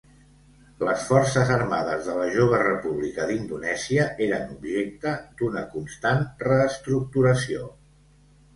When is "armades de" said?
1.55-2.15